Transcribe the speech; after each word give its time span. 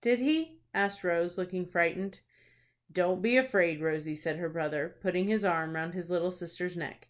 "Did 0.00 0.18
he?" 0.18 0.64
asked 0.74 1.04
Rose, 1.04 1.38
looking 1.38 1.64
frightened. 1.64 2.18
"Don't 2.90 3.22
be 3.22 3.36
afraid, 3.36 3.80
Rosie," 3.80 4.16
said 4.16 4.34
her 4.38 4.48
brother, 4.48 4.96
putting 5.00 5.28
his 5.28 5.44
arm 5.44 5.76
round 5.76 5.94
his 5.94 6.10
little 6.10 6.32
sister's 6.32 6.76
neck. 6.76 7.06